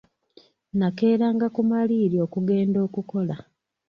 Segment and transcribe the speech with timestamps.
[0.79, 3.35] Nakeeranga ku maliiri okugenda okukola.